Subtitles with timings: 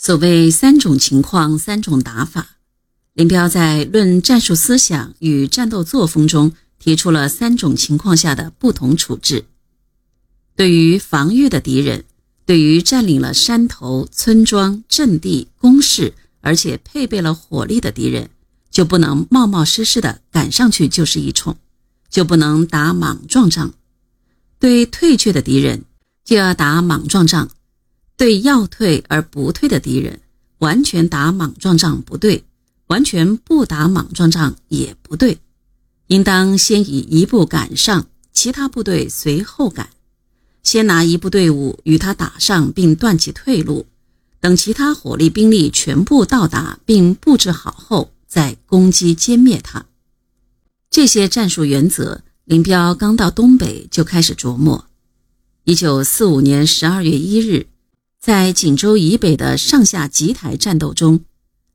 [0.00, 2.58] 所谓三种情况，三种打法。
[3.14, 9.44] 林彪在《论战术思想与战斗作风》中提出了三种情况下的不同处置：
[10.54, 12.04] 对于防御的敌人，
[12.46, 18.30] 对于占领了山头、村庄、阵地、工事，而且配备了火力的敌人，
[18.70, 21.56] 就不能冒冒失失的赶上去就是一冲，
[22.08, 23.72] 就不能打莽撞仗；
[24.60, 25.84] 对退却的敌人，
[26.24, 27.48] 就要打莽撞仗；
[28.18, 30.20] 对要退而不退的敌人，
[30.58, 32.44] 完全打莽撞仗不对。
[32.88, 35.40] 完全不打莽撞仗也不对，
[36.06, 39.90] 应当先以一部赶上，其他部队随后赶，
[40.62, 43.84] 先拿一部队伍与他打上，并断其退路，
[44.40, 49.84] 等其他火力兵力全部到达并布置好后，再攻击歼灭他。
[50.90, 54.86] 这些战术原则，林彪刚到东北就开始琢磨。
[55.64, 57.66] 一九四五年十二月一日，
[58.20, 61.24] 在锦州以北的上下集台战斗中。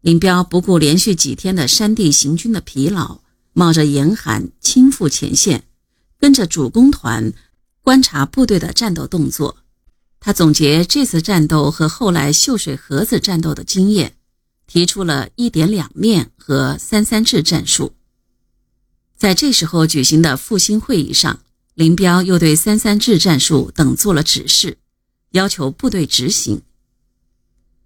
[0.00, 3.20] 林彪不顾连续几天的山地行军的疲劳，
[3.52, 5.64] 冒着严寒亲赴前线，
[6.18, 7.34] 跟着主攻团
[7.82, 9.58] 观察部队的战斗动作。
[10.18, 14.14] 他总结这次战斗和后来秀水河子战斗的经验，
[14.66, 17.92] 提出了一点两面和三三制战术。
[19.18, 21.40] 在这时候举行的复兴会议上，
[21.74, 24.78] 林彪又对三三制战术等做了指示，
[25.30, 26.62] 要求部队执行。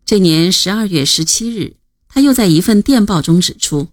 [0.04, 1.76] 这年十二月十七日。
[2.16, 3.88] 他又在一份电报中指出，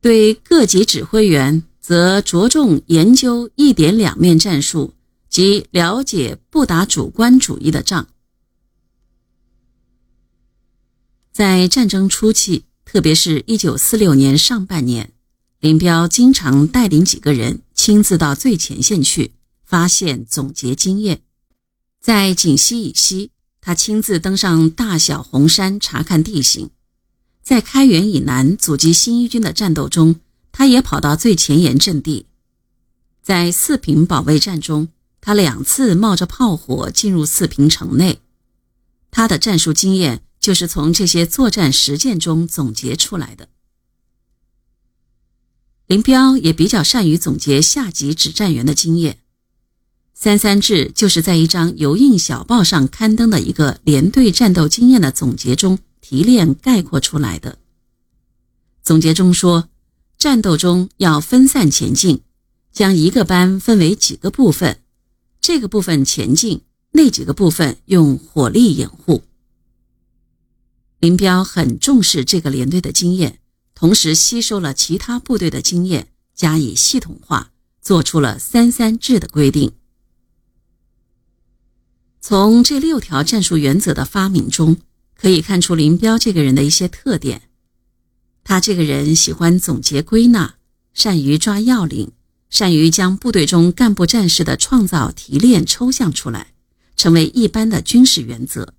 [0.00, 4.94] 对各级指挥员则着重研究一点两面战术
[5.28, 8.08] 及了解不打主观主义的仗。
[11.32, 15.12] 在战争初期，特别是一九四六年上半年，
[15.60, 19.32] 林彪经常带领几个人亲自到最前线去
[19.66, 21.20] 发现、总结经验。
[22.04, 23.30] 在锦西以西，
[23.62, 26.68] 他亲自登上大小红山查看地形。
[27.42, 30.20] 在开原以南阻击新一军的战斗中，
[30.52, 32.26] 他也跑到最前沿阵地。
[33.22, 34.88] 在四平保卫战中，
[35.22, 38.20] 他两次冒着炮火进入四平城内。
[39.10, 43.48] 他的战术经验就是从这些作战实践中总结出来的。
[45.86, 49.20] 林彪也比较善于总结下级指战员的经验。
[50.14, 55.78] 三三制就是在一张油印小报上刊登的一个连队战斗经验的总结中。
[56.06, 57.58] 提炼概括出来的
[58.82, 59.70] 总结中说，
[60.18, 62.20] 战斗中要分散前进，
[62.70, 64.82] 将一个班分为几个部分，
[65.40, 66.60] 这个部分前进，
[66.92, 69.22] 那几个部分用火力掩护。
[70.98, 73.38] 林彪很重视这个连队的经验，
[73.74, 79.72] 同时吸收了其他部队的经验，加以系统化，做出了三三制的规定。
[82.26, 84.78] 从这六条战术原则的发明中。
[85.14, 87.42] 可以看出林彪这个人的一些特点，
[88.42, 90.54] 他这个人喜欢总结归纳，
[90.94, 92.12] 善于抓要领，
[92.48, 96.54] 善于将部队中干部战士的创造提炼抽象出来，
[96.96, 98.72] 成为一般的军事原则。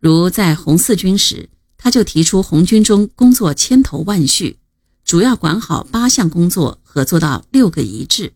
[0.00, 4.58] 如在红四军时，他就提出红军中工作千头万绪，
[5.04, 8.32] 主要管好八项工作和做到六个一致。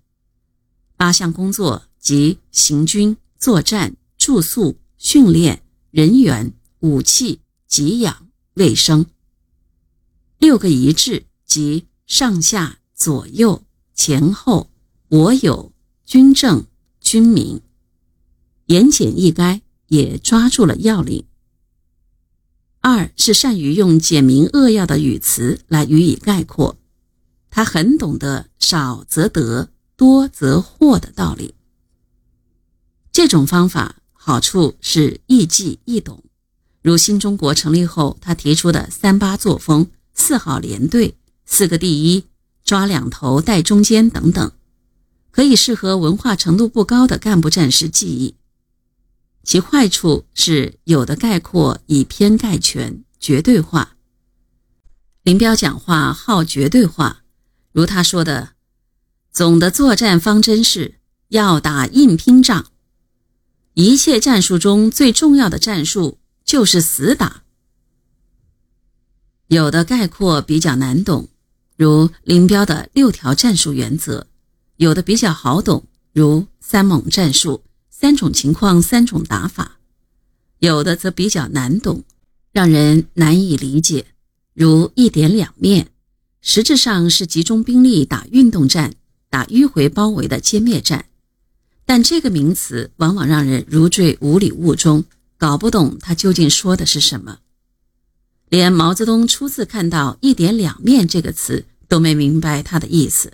[0.99, 3.95] 八项工作即行军、作战、
[4.31, 6.53] 住宿、训练、人员。
[6.83, 9.05] 武器、给养、卫生，
[10.39, 14.71] 六个一致，即上下、左右、前后、
[15.09, 15.73] 我有、
[16.07, 16.65] 军政、
[17.01, 17.61] 军民，
[18.67, 21.27] 言简意赅，也抓住了要领。
[22.81, 26.79] 二是善于用简明扼要的语词来予以概括，
[27.51, 31.55] 他很懂得少则得，多则获的道理。
[33.13, 36.23] 这种方法好处是易记易懂。
[36.83, 41.17] 如新中国成立后，他提出的“三八作风”“四好连队
[41.47, 42.25] ”“四个第一
[42.63, 44.53] ”“抓两头带中间”等等，
[45.31, 48.35] 可以适合文化程度不高的干部战士记忆。
[49.43, 53.97] 其坏处是有的概括以偏概全，绝对化。
[55.23, 57.23] 林彪讲话好绝对化，
[57.73, 58.51] 如他说的
[59.33, 60.97] ：“总的作战方针是
[61.29, 62.67] 要打硬拼仗，
[63.75, 67.45] 一切战术中最重要的战术。”就是死打，
[69.47, 71.29] 有的概括比较难懂，
[71.77, 74.27] 如林彪的六条战术原则；
[74.75, 79.77] 有的比较好懂，如三猛战术、三种情况、三种打法；
[80.59, 82.03] 有的则比较难懂，
[82.51, 84.07] 让人难以理解，
[84.53, 85.93] 如一点两面，
[86.41, 88.95] 实质上是集中兵力打运动战、
[89.29, 91.10] 打迂回包围的歼灭战，
[91.91, 95.03] 但这个名词往往让人如坠五里雾中。
[95.37, 97.39] 搞不懂他究竟说的是什么。
[98.49, 103.33] 连毛泽东初次看到“一点两面”这个词都没明白它的意思，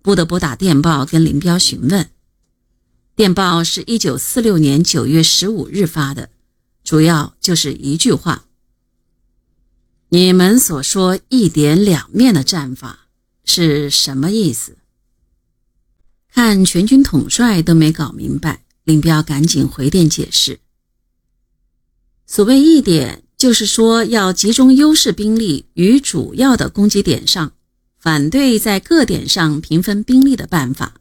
[0.00, 2.08] 不得不打电报跟林彪询问。
[3.14, 6.30] 电报是一九四六年九月十五日发的，
[6.82, 8.46] 主要就是一句话
[10.08, 13.08] ：“你们所说‘一点两面’的战法
[13.44, 14.77] 是什么意思？”
[16.40, 20.60] 看全军统帅都没搞明白，林彪赶紧回电解释
[22.26, 27.54] ：“所谓‘一点’。”就是说，要集中优势兵力于主要的攻击点上，
[27.98, 31.00] 反对在各点上平分兵力的办法。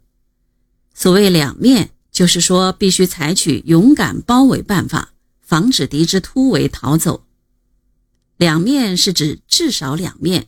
[0.96, 7.28] 所谓两面，就是说必须采取勇敢包围办法，防止敌之突围逃走。
[8.38, 10.48] 两面是指至少两面，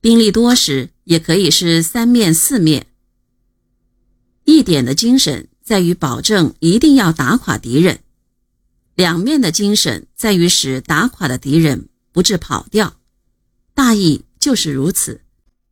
[0.00, 2.86] 兵力多时也可以是三面、四面。
[4.48, 8.00] 一点的精神在于保证一定要打垮敌人。
[8.94, 12.96] 两面的精神在于使打垮的敌人不致跑掉，
[13.74, 15.20] 大意就是如此，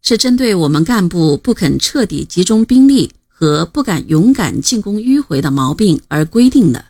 [0.02, 6.84] 是针对我们干部不肯彻底集中兵力和不敢勇敢进攻迂回的毛病而规定的。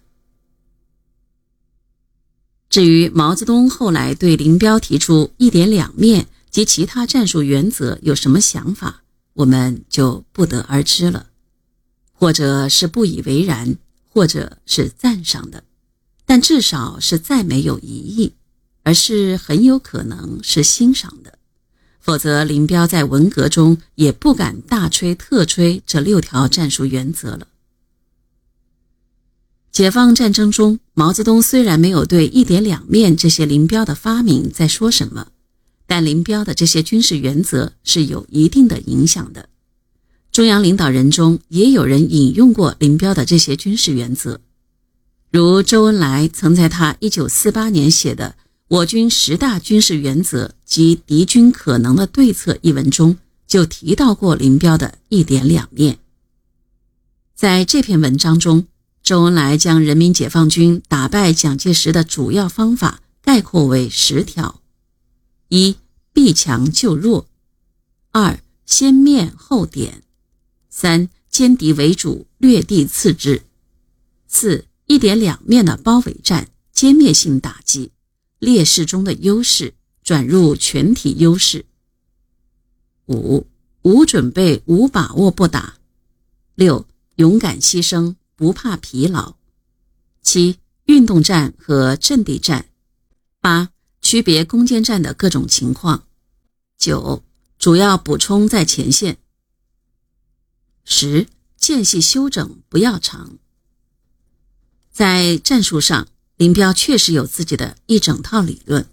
[2.68, 9.04] 至于毛泽东后来对林彪提出一点两面及其他战术原则有什么想法，
[9.34, 11.28] 我们就不得而知了，
[12.16, 13.76] 或者是不以为然，
[14.08, 15.62] 或者是赞赏的。
[16.24, 18.34] 但至少是再没有疑义，
[18.82, 21.38] 而是很有可能是欣赏的，
[22.00, 27.46] 否则林彪在文革中也不敢大吹特吹这六条战术原则了。
[29.70, 35.28] 解放战争中，毛泽东虽然没有对一点两面这些林彪的发明在说什么，
[35.86, 39.48] 但林彪的这些军事原则是有一定的影响的。
[40.36, 44.42] 中央领导人中也有人引用过林彪的这些军事原则。
[45.30, 48.36] 如周恩来曾在他1948年写的
[48.68, 53.16] 《我军十大军事原则及敌军可能的对策》一文中，
[53.46, 56.00] 就提到过林彪的一点两面。
[57.34, 58.66] 在这篇文章中，
[59.02, 64.60] 周恩来将人民解放军打败蒋介石的主要方法概括为十条：
[65.48, 65.76] 一、
[66.12, 67.24] 避强就弱；
[68.12, 70.02] 二、先面后点；
[70.78, 73.44] 三、歼敌为主，略地次之；
[74.28, 74.66] 四。
[74.84, 77.92] 一点两面的包围战，歼灭性打击，
[78.38, 79.72] 劣势中的优势
[80.04, 81.64] 转入全体优势。
[83.06, 83.46] 五
[83.80, 85.78] 无准备无把握不打。
[86.54, 89.36] 六勇敢牺牲不怕疲劳。
[90.20, 92.66] 七运动战和阵地战。
[93.40, 93.70] 八
[94.02, 96.04] 区别攻坚战的各种情况。
[96.76, 97.24] 九
[97.58, 99.16] 主要补充在前线。
[100.98, 101.26] 十
[101.58, 103.36] 间隙休整不要长。
[104.90, 106.08] 在战术上，
[106.38, 108.88] 林彪确实有自己的一整套理论，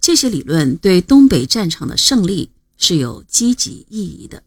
[0.00, 4.44] 这些理论对东北战场的胜利是有积极意义的。